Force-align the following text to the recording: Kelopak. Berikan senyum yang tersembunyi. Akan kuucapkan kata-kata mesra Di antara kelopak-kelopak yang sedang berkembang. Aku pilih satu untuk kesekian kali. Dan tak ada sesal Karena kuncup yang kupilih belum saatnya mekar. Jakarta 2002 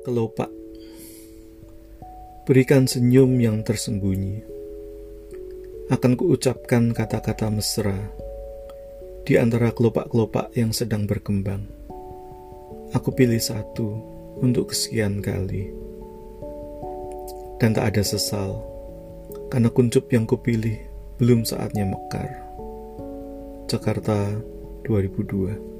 Kelopak. 0.00 0.48
Berikan 2.48 2.88
senyum 2.88 3.36
yang 3.36 3.60
tersembunyi. 3.60 4.40
Akan 5.92 6.16
kuucapkan 6.16 6.96
kata-kata 6.96 7.52
mesra 7.52 8.08
Di 9.28 9.36
antara 9.36 9.68
kelopak-kelopak 9.68 10.56
yang 10.56 10.72
sedang 10.72 11.04
berkembang. 11.04 11.68
Aku 12.96 13.12
pilih 13.12 13.36
satu 13.36 14.00
untuk 14.40 14.72
kesekian 14.72 15.20
kali. 15.20 15.68
Dan 17.60 17.76
tak 17.76 17.92
ada 17.92 18.00
sesal 18.00 18.56
Karena 19.52 19.68
kuncup 19.68 20.08
yang 20.08 20.24
kupilih 20.24 20.80
belum 21.20 21.44
saatnya 21.44 21.84
mekar. 21.84 22.40
Jakarta 23.68 24.32
2002 24.88 25.79